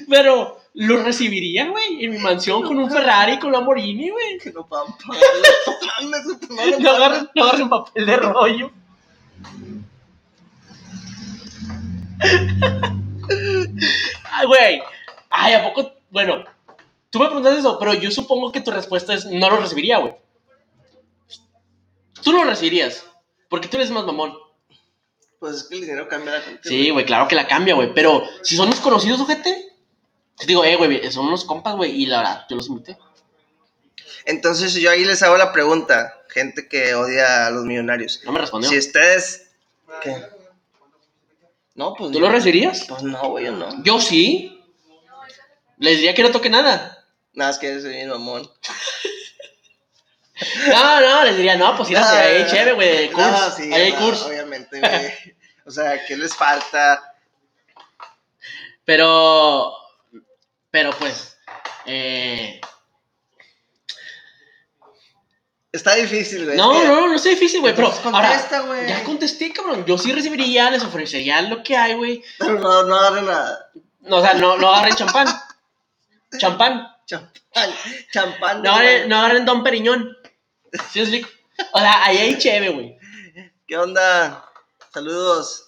[0.10, 4.38] Pero lo recibiría, güey, en mi mansión con un Ferrari, con un Lamborghini, güey.
[4.39, 5.23] Que no puedan pagar.
[6.80, 8.71] no, agarren, no agarren papel de rollo.
[14.32, 14.82] Ay, güey.
[15.30, 15.93] Ay, ¿a poco?
[16.10, 16.43] Bueno,
[17.10, 20.13] tú me preguntas eso, pero yo supongo que tu respuesta es no lo recibiría, güey.
[22.25, 23.05] Tú lo recibirías,
[23.49, 24.35] porque tú eres más mamón.
[25.39, 26.67] Pues es que el dinero cambia la gente.
[26.67, 27.93] Sí, güey, claro que la cambia, güey.
[27.93, 29.71] Pero si son los conocidos, ojete.
[30.35, 32.97] Te digo, eh, güey, son unos compas, güey, y la verdad, yo los invité.
[34.25, 38.21] Entonces yo ahí les hago la pregunta, gente que odia a los millonarios.
[38.25, 38.71] No me respondió.
[38.71, 39.51] Si ustedes...
[40.01, 40.25] ¿Qué?
[41.75, 42.11] No, pues...
[42.11, 42.85] ¿Tú lo recibirías?
[42.89, 43.83] Pues no, güey, yo no.
[43.83, 44.63] Yo sí.
[45.77, 47.05] Les diría que no toque nada.
[47.33, 48.49] Nada, es que mi mamón.
[50.67, 53.31] No, no, les diría, no, pues ir hacia ahí, chévere, güey, curso.
[53.31, 54.27] No, sí, ahí hay curso.
[54.27, 55.35] Obviamente, güey.
[55.67, 57.15] O sea, ¿qué les falta?
[58.85, 59.73] Pero,
[60.69, 61.35] pero pues,
[61.87, 62.61] eh...
[65.71, 66.55] Está difícil, güey.
[66.55, 67.75] No, no, no está difícil, güey.
[67.75, 68.87] Pero contesta, güey.
[68.87, 69.83] Ya contesté, cabrón.
[69.85, 72.23] Yo sí recibiría, les ofrecería lo que hay, güey.
[72.37, 73.71] Pero no, no agarren nada.
[74.01, 75.27] No, o sea, no, no agarren champán.
[76.37, 76.87] champán.
[77.05, 77.73] Champán.
[78.11, 78.61] Champán.
[78.61, 80.15] No agarren, no agarren Don Periñón.
[80.91, 81.25] ¿Sí
[81.71, 82.97] O sea, ahí hay chévere, güey.
[83.67, 84.45] ¿Qué onda?
[84.93, 85.65] Saludos.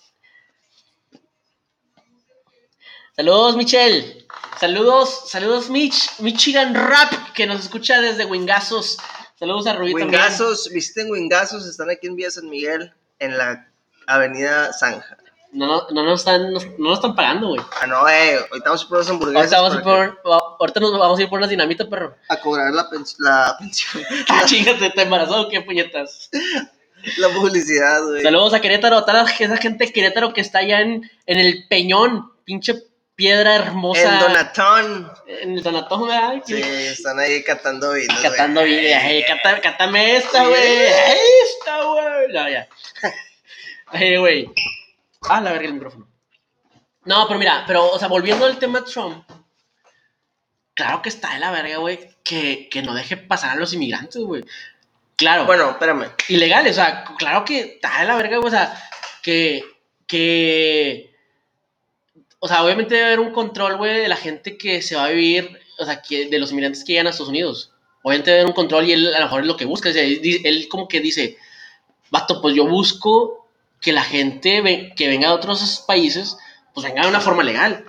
[3.15, 4.27] Saludos, Michelle.
[4.59, 6.19] Saludos, saludos, Mitch.
[6.19, 8.97] Michigan Rap, que nos escucha desde Wingazos.
[9.39, 13.67] Saludos a Rubí Wingazos, visiten Wingazos, están aquí en Vía San Miguel, en la
[14.07, 15.15] avenida Zanja.
[15.51, 17.61] No, no, no nos están, no, nos están pagando, güey.
[17.79, 18.37] Ah, no, eh.
[18.37, 19.53] Ahorita vamos a por las hamburguesas.
[19.53, 22.15] Ahorita, vamos a por, ahorita nos vamos a ir por unas dinamita, perro.
[22.29, 22.87] A cobrar la,
[23.19, 24.03] la pensión.
[24.29, 26.29] ah, chingate, ¿te embarazó qué puñetas?
[27.17, 28.23] La publicidad, güey.
[28.23, 31.65] Saludos a Querétaro, a toda esa gente de Querétaro que está allá en, en el
[31.69, 34.13] Peñón, pinche piedra hermosa.
[34.13, 35.11] En Donatón.
[35.27, 36.43] En el Donatón, ¿verdad?
[36.45, 38.19] Sí, están ahí catando vinos.
[38.21, 39.01] Catando vinos.
[39.01, 39.23] Hey,
[39.61, 40.61] cátame esta, güey.
[40.61, 42.33] Esta, güey.
[42.33, 42.67] No, ya.
[43.89, 44.51] Hey, güey.
[45.29, 46.09] Ah, la verga el micrófono.
[47.05, 49.23] No, pero mira, pero, o sea, volviendo al tema Trump,
[50.77, 54.21] claro que está de la verga, güey, que, que no deje pasar a los inmigrantes,
[54.21, 54.45] güey.
[55.15, 55.47] Claro.
[55.47, 56.11] Bueno, espérame.
[56.29, 58.79] Ilegales, o sea, claro que está de la verga, güey, o sea,
[59.23, 59.63] que,
[60.05, 61.15] que,
[62.39, 65.09] o sea, obviamente debe haber un control, güey, de la gente que se va a
[65.09, 67.71] vivir, o sea, que, de los inmigrantes que llegan a Estados Unidos.
[68.03, 69.89] Obviamente debe haber un control y él a lo mejor es lo que busca.
[69.89, 71.37] O sea, él, como que dice,
[72.11, 73.49] vato, pues yo busco
[73.81, 76.37] que la gente que venga de otros países,
[76.75, 77.83] pues venga de una forma legal.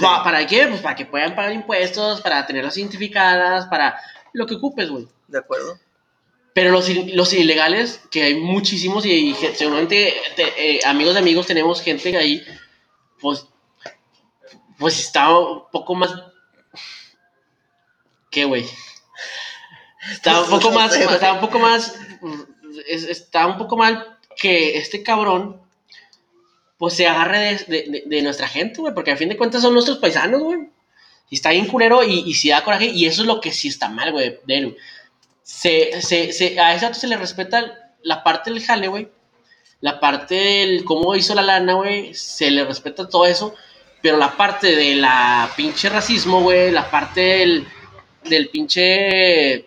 [0.00, 0.66] ¿Para qué?
[0.66, 3.98] Pues para que puedan pagar impuestos, para tenerlas identificadas, para
[4.32, 5.06] lo que ocupes, güey.
[5.26, 5.78] De acuerdo.
[6.54, 12.16] Pero los, los ilegales, que hay muchísimos y, seguramente eh, amigos de amigos tenemos gente
[12.16, 12.44] ahí,
[13.20, 13.46] pues,
[14.78, 16.10] pues está un poco más...
[18.30, 18.66] ¿Qué, güey?
[20.10, 21.94] Está un poco más, está un poco más,
[22.86, 25.60] está un poco mal que este cabrón,
[26.78, 29.98] pues se agarre de, de, nuestra gente, güey, porque a fin de cuentas son nuestros
[29.98, 30.60] paisanos, güey.
[31.30, 33.68] Y está bien culero y, y si da coraje, y eso es lo que sí
[33.68, 34.76] está mal, güey, de él,
[35.48, 39.08] se, se, se, a ese se le respeta la parte del jale, güey.
[39.80, 42.12] La parte del cómo hizo la lana, güey.
[42.12, 43.54] Se le respeta todo eso.
[44.02, 46.70] Pero la parte de la pinche racismo, güey.
[46.70, 47.66] La parte del,
[48.24, 49.54] del pinche.
[49.54, 49.66] Eh,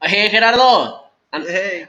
[0.00, 1.12] Gerardo.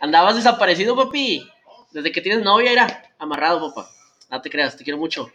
[0.01, 1.47] Andabas desaparecido, papi.
[1.91, 3.89] Desde que tienes novia, era amarrado, papá.
[4.31, 5.29] No te creas, te quiero mucho.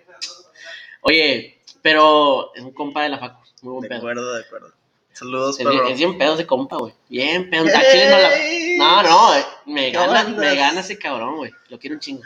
[1.02, 3.40] Oye, pero es un compa de la facu.
[3.62, 3.98] Muy buen de pedo.
[3.98, 4.72] De acuerdo, de acuerdo.
[5.12, 6.94] Saludos, es, bien, es bien pedo ese compa, güey.
[7.08, 7.64] Bien pedo.
[7.64, 11.52] no, no, eh, me gana, me gana ese cabrón, güey.
[11.68, 12.22] Lo quiero un chingo.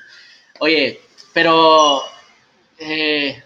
[0.60, 1.00] Oye,
[1.32, 2.02] pero.
[2.78, 3.42] Eh,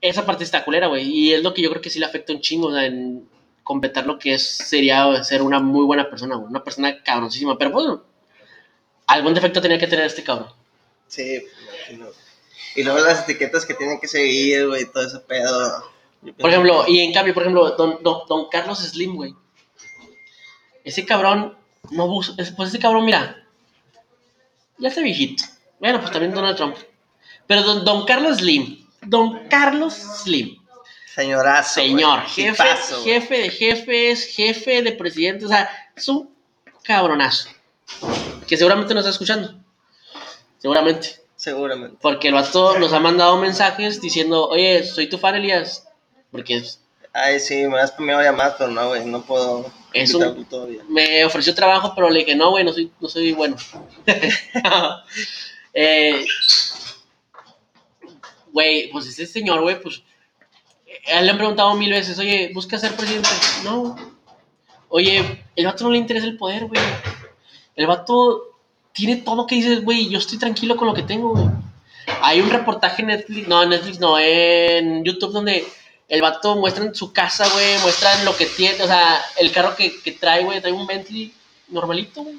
[0.00, 1.08] esa parte está culera, güey.
[1.08, 3.28] Y es lo que yo creo que sí le afecta un chingo, o sea, en
[3.62, 6.48] completar lo que es, sería ser una muy buena persona, güey.
[6.48, 7.56] Una persona cabroncísima.
[7.56, 8.02] Pero bueno,
[9.06, 10.59] algún defecto tenía que tener este cabrón.
[11.10, 11.44] Sí,
[11.88, 12.06] imagino.
[12.76, 15.90] Y luego las etiquetas que tienen que seguir, güey, todo ese pedo.
[16.38, 19.34] Por ejemplo, y en cambio, por ejemplo, don, don, don Carlos Slim, güey.
[20.84, 21.58] Ese cabrón,
[21.90, 23.44] no busca, pues ese cabrón, mira,
[24.78, 25.44] ya está viejito.
[25.80, 26.76] Bueno, pues también Donald Trump.
[27.46, 30.56] Pero don, don Carlos Slim, don Carlos Slim.
[31.12, 31.74] Señorazo.
[31.74, 32.64] Señor, jefe,
[33.02, 36.32] jefe de jefes, jefe de presidentes, o sea, es un
[36.84, 37.50] cabronazo.
[38.46, 39.60] Que seguramente nos está escuchando.
[40.60, 41.16] Seguramente.
[41.36, 41.96] Seguramente.
[42.00, 45.88] Porque el vato nos ha mandado mensajes diciendo, oye, soy tu fan, Elías.
[46.30, 46.80] Porque es...
[47.12, 49.72] Ay, sí, me has primero llamar, pero no, güey, no puedo.
[49.92, 50.46] Es un,
[50.88, 53.56] me ofreció trabajo, pero le dije, no, güey, no soy, no soy bueno.
[55.74, 56.24] eh,
[58.52, 60.04] güey, pues ese señor, güey, pues,
[61.12, 63.30] a él le han preguntado mil veces, oye, ¿busca ser presidente?
[63.64, 63.96] No.
[64.88, 66.80] Oye, el vato no le interesa el poder, güey.
[67.74, 68.49] El vato
[68.92, 71.46] tiene todo que dices, güey, yo estoy tranquilo con lo que tengo, güey.
[72.22, 75.66] Hay un reportaje en Netflix, no, en Netflix no, en YouTube donde
[76.08, 79.76] el vato muestra en su casa, güey, muestra lo que tiene, o sea, el carro
[79.76, 81.32] que, que trae, güey, trae un Bentley
[81.68, 82.36] normalito, güey.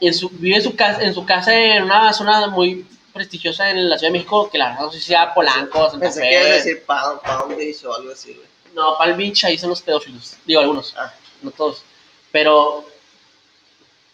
[0.00, 3.88] En su, vive en su, casa, en su casa en una zona muy prestigiosa en
[3.88, 6.30] la Ciudad de México, que la verdad no sé si sea Polanco, Santa Pensé Fe.
[6.30, 8.46] que decir Palm, Palm Beach o algo así, güey.
[8.74, 11.12] No, Palm Beach ahí son los pedófilos, digo algunos, ah.
[11.42, 11.82] no todos.
[12.30, 12.84] Pero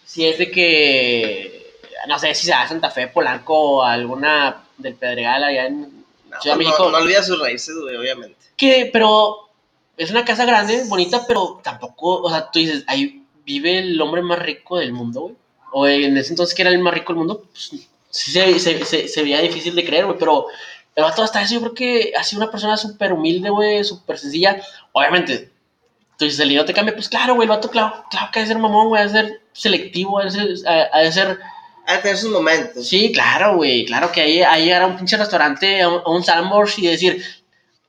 [0.09, 5.45] si es de que, no sé si sea Santa Fe, Polanco o alguna del Pedregal
[5.45, 6.05] allá en
[6.41, 6.85] Ciudad de México.
[6.85, 8.39] No, no olvida sus raíces, güey, obviamente.
[8.57, 9.51] Que, pero
[9.99, 14.23] es una casa grande, bonita, pero tampoco, o sea, tú dices, ahí vive el hombre
[14.23, 15.37] más rico del mundo, güey.
[15.73, 19.09] O en ese entonces que era el más rico del mundo, pues sí se, se,
[19.09, 20.47] se, veía difícil de creer, güey, pero
[20.95, 24.19] el vato hasta eso yo creo que ha sido una persona súper humilde, güey, súper
[24.19, 24.63] sencilla.
[24.93, 25.53] Obviamente,
[26.17, 28.49] tú dices, el te cambia, pues claro, güey, el vato, claro, claro que ha de
[28.49, 30.49] ser mamón, güey, ha de ser selectivo, ha de ser...
[30.91, 31.39] Ha de ser
[32.03, 32.87] tener sus momentos.
[32.87, 36.41] Sí, claro, güey, claro que ahí, ahí llegar a un pinche restaurante, a un, a
[36.43, 37.25] un y decir,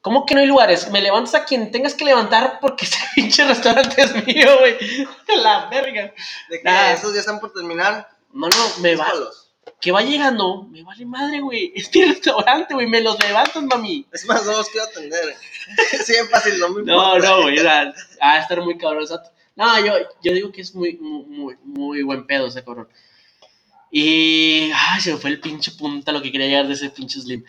[0.01, 0.89] ¿Cómo que no hay lugares?
[0.91, 4.77] Me levantas a quien tengas que levantar porque ese pinche restaurante es mío, güey.
[5.43, 6.13] La verga.
[6.49, 8.09] ¿De que esos ya están por terminar?
[8.31, 9.11] Mano, me va.
[9.81, 11.73] Que va llegando, me vale madre, güey.
[11.75, 12.87] Es mi restaurante, güey.
[12.87, 14.07] Me los levantas, mami.
[14.11, 15.35] Es más, no los quiero atender.
[16.05, 17.59] sí, es fácil, no me No, no, güey.
[17.59, 19.05] O sea, a estar muy cabrón.
[19.59, 19.93] No, yo,
[20.23, 22.87] yo digo que es muy, muy, muy buen pedo ese cabrón.
[23.91, 24.71] Y.
[24.73, 27.43] Ay, se me fue el pinche punta lo que quería llegar de ese pinche Slim.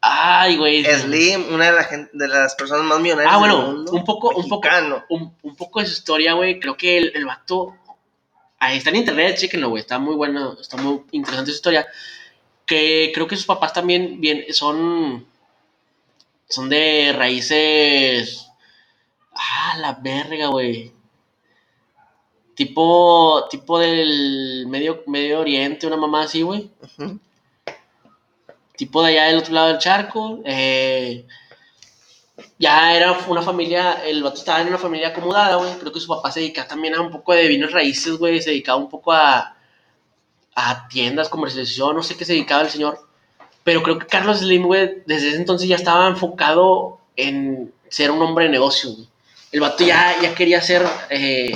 [0.00, 0.84] Ay, güey.
[0.84, 4.48] Slim, una de, la gente, de las personas más millonarias ah, bueno, un poco, un
[4.48, 4.68] poco,
[5.10, 6.58] un, un, poco de su historia, güey.
[6.58, 7.76] Creo que el, el vato,
[8.58, 9.82] ahí está en internet, chequenlo, güey.
[9.82, 11.86] Está muy bueno, está muy interesante su historia.
[12.66, 15.24] Que creo que sus papás también bien, son,
[16.48, 18.48] son de raíces,
[19.32, 20.98] ah, la verga, güey.
[22.60, 26.70] Tipo, tipo del medio, medio oriente, una mamá así, güey
[28.80, 30.40] tipo de allá del otro lado del charco.
[30.42, 31.26] Eh,
[32.58, 35.74] ya era una familia, el vato estaba en una familia acomodada, güey.
[35.74, 38.40] Creo que su papá se dedicaba también a un poco de vinos raíces, güey.
[38.40, 39.54] Se dedicaba un poco a,
[40.54, 43.06] a tiendas, comercialización, no sé qué se dedicaba el señor.
[43.64, 48.22] Pero creo que Carlos Slim, güey, desde ese entonces ya estaba enfocado en ser un
[48.22, 49.08] hombre de negocios, güey.
[49.52, 51.52] El vato ya, ya quería ser, eh,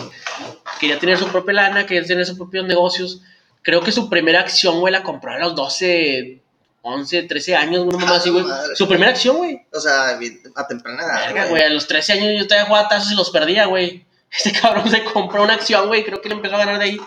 [0.84, 3.20] quería tener su propia lana, quería tener sus propios negocios.
[3.62, 6.40] Creo que su primera acción, güey, la compró a los 12,
[6.82, 8.44] 11, 13 años, una mamá así, güey.
[8.74, 9.62] Su primera acción, güey.
[9.72, 10.18] O sea,
[10.54, 11.48] a temprana edad.
[11.48, 14.04] güey, a los 13 años yo todavía jugaba tazos y los perdía, güey.
[14.34, 16.04] Este cabrón se compró una acción, güey.
[16.04, 17.00] Creo que le empezó a ganar de ahí.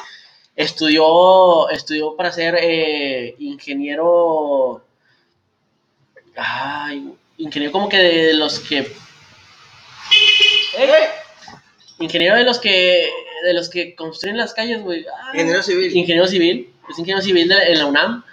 [0.56, 4.82] Estudió, estudió para ser eh, ingeniero.
[6.38, 8.80] Ay, ingeniero como que de los que.
[10.78, 11.10] ¡Eh!
[12.00, 13.10] Ingeniero de los que.
[13.44, 15.06] De los que construyen las calles, güey.
[15.34, 15.96] ingeniero civil.
[15.96, 16.74] Ingeniero civil.
[16.90, 18.24] Es ingeniero civil de, en la UNAM.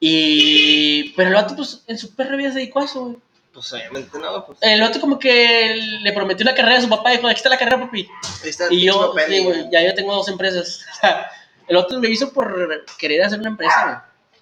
[0.00, 1.10] Y.
[1.16, 3.16] Pero el vato, pues, en su perra vida se dedicó a eso, güey.
[3.52, 4.58] Pues obviamente no, pues.
[4.62, 7.48] El vato como que le prometió una carrera a su papá y dijo, aquí está
[7.48, 8.08] la carrera, papi.
[8.42, 10.84] Ahí está y yo, sí, güey, ya yo tengo dos empresas.
[11.68, 13.84] el otro lo hizo por querer hacer una empresa,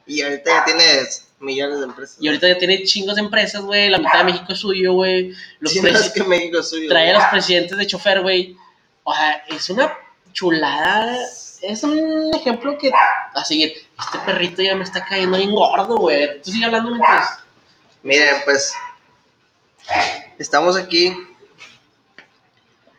[0.04, 0.18] güey.
[0.18, 2.16] Y ahorita ya tienes millones de empresas.
[2.20, 3.88] Y ahorita ya tiene chingos de empresas, güey.
[3.88, 5.34] La mitad de México es suyo, güey.
[5.60, 6.88] Los sí, es que México es suyo.
[6.88, 8.56] Trae a los presidentes de chofer, güey.
[9.04, 9.92] O sea, es una
[10.32, 11.18] chulada
[11.62, 12.90] es un ejemplo que
[13.34, 13.74] a seguir.
[13.98, 16.40] Este perrito ya me está cayendo bien gordo, güey.
[16.42, 17.40] Tú sigue hablando mientras.
[18.02, 18.74] Miren, pues.
[20.38, 21.16] Estamos aquí.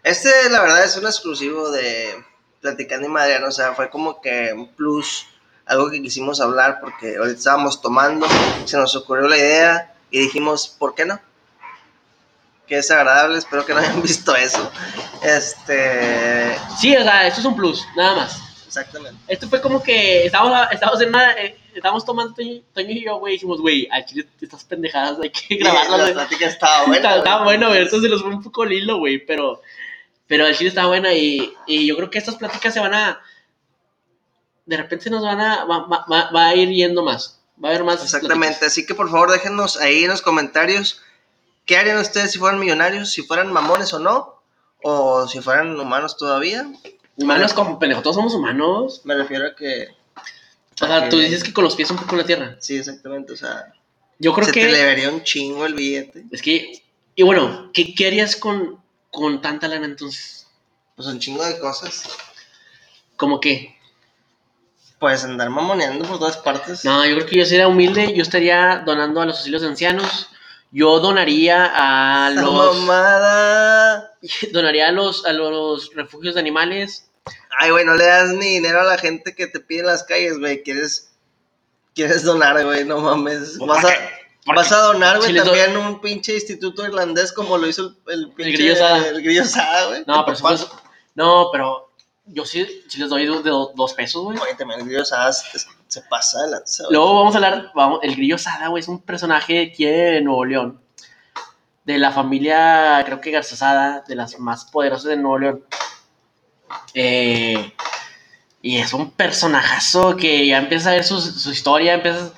[0.03, 2.23] Este, la verdad, es un exclusivo de
[2.61, 3.47] Platicando y Madriano.
[3.47, 5.27] O sea, fue como que un plus.
[5.67, 8.25] Algo que quisimos hablar porque ahorita estábamos tomando.
[8.65, 9.93] Se nos ocurrió la idea.
[10.11, 11.19] y dijimos, ¿por qué no?
[12.67, 14.71] Que es agradable, espero que no hayan visto eso.
[15.23, 16.57] Este.
[16.79, 18.41] Sí, o sea, esto es un plus, nada más.
[18.67, 19.19] Exactamente.
[19.27, 21.31] Esto fue como que estábamos, estábamos en una.
[21.33, 25.29] Eh, estábamos tomando Toño, Toño y yo, güey, dijimos, güey, al chile estas pendejadas hay
[25.29, 25.91] que grabarlas.
[25.91, 26.13] la güey.
[26.13, 26.95] plática estaba buena.
[26.97, 29.61] Estaba, estaba bueno, güey, esto se los fue un poco lilo, güey, pero.
[30.27, 33.21] Pero al chile está buena y, y yo creo que estas pláticas se van a.
[34.67, 35.65] De repente nos van a.
[35.65, 37.39] Va, va- va- a ir yendo más.
[37.63, 38.03] Va a haber más.
[38.03, 41.01] Exactamente, así que por favor déjenos ahí en los comentarios
[41.65, 44.41] qué harían ustedes si fueran millonarios, si fueran mamones o no,
[44.83, 46.69] o si fueran humanos todavía.
[47.15, 49.01] Humanos como pendejo, todos somos humanos.
[49.03, 49.87] Me refiero a que...
[50.79, 52.57] O sea, tú dices que con los pies un poco en la tierra.
[52.59, 53.73] Sí, exactamente, o sea,
[54.19, 54.61] Yo creo se que.
[54.61, 56.25] te le vería un chingo el billete.
[56.31, 56.83] Es que.
[57.15, 60.45] Y bueno, ¿qué, qué harías con, con tanta lana entonces?
[60.95, 62.03] Pues un chingo de cosas.
[63.15, 63.75] Como que.
[64.99, 66.83] Puedes andar mamoneando por todas partes.
[66.83, 68.13] No, yo creo que yo sería humilde.
[68.15, 70.29] Yo estaría donando a los asilos de ancianos.
[70.71, 72.77] Yo donaría a ¡La los.
[72.77, 74.13] mamada!
[74.51, 77.09] Donaría a los, a los refugios de animales.
[77.59, 80.03] Ay, güey, no le das ni dinero a la gente que te pide en las
[80.03, 80.63] calles, güey.
[80.63, 81.11] Quieres,
[81.93, 83.57] quieres donar, güey, no mames.
[83.59, 83.89] Vas a,
[84.53, 87.93] vas a donar, güey, si les doy- también un pinche instituto irlandés como lo hizo
[88.07, 88.51] el, el pinche...
[88.53, 89.07] Grillo Sada.
[89.07, 90.03] El Grillo Sada, güey.
[90.07, 90.53] No, pero, papá.
[90.55, 90.81] eso-
[91.15, 91.86] no, pero
[92.27, 94.37] yo sí, sí les doy de dos pesos, güey.
[94.37, 96.95] Oye, también el Grillo Sada se, se pasa de lanza, güey.
[96.95, 100.45] Luego vamos a hablar, vamos, el grillo Sada, güey, es un personaje aquí de Nuevo
[100.45, 100.81] León.
[101.85, 105.63] De la familia, creo que Garza Sada, de las más poderosas de Nuevo León.
[106.93, 107.73] Eh,
[108.61, 112.33] y es un personajazo que ya empiezas a ver su, su historia, empiezas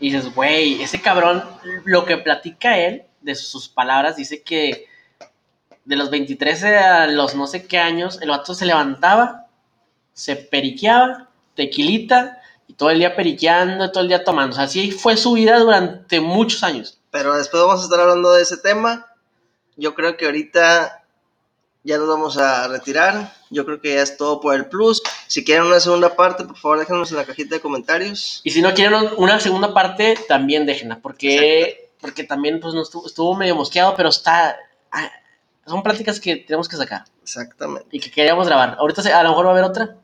[0.00, 1.44] y dices, güey, ese cabrón,
[1.84, 4.86] lo que platica él, de sus palabras, dice que
[5.88, 9.46] de los 23 a los no sé qué años, el vato se levantaba,
[10.12, 14.52] se periqueaba, tequilita, y todo el día periqueando, todo el día tomando.
[14.52, 16.98] O sea, así fue su vida durante muchos años.
[17.10, 19.06] Pero después vamos a estar hablando de ese tema.
[19.76, 21.04] Yo creo que ahorita
[21.84, 23.32] ya nos vamos a retirar.
[23.48, 25.00] Yo creo que ya es todo por el plus.
[25.26, 28.42] Si quieren una segunda parte, por favor déjenos en la cajita de comentarios.
[28.44, 32.82] Y si no quieren un- una segunda parte, también déjenla, porque, porque también pues, no
[32.82, 34.54] estuvo, estuvo medio mosqueado, pero está...
[35.68, 37.88] Son pláticas que tenemos que sacar Exactamente.
[37.92, 38.76] y que queríamos grabar.
[38.78, 39.96] Ahorita se- a lo mejor va a haber otra.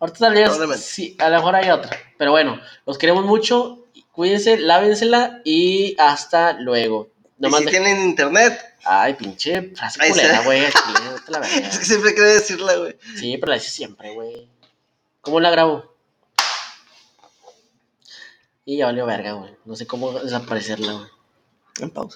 [0.00, 1.90] Ahorita tal vez, sí, a lo mejor hay otra.
[2.18, 3.80] Pero bueno, los queremos mucho.
[4.12, 7.10] Cuídense, lávensela y hasta luego.
[7.38, 10.62] Y Nomás si de- tienen internet, Ay, pinche frase Ahí culera, se- güey.
[11.62, 12.96] es que siempre quiero decirla, güey.
[13.16, 14.48] Sí, pero la dices siempre, güey.
[15.20, 15.94] ¿Cómo la grabo?
[18.66, 19.54] Y ya valió verga, güey.
[19.64, 21.06] No sé cómo desaparecerla, güey.
[21.80, 22.12] En pausa.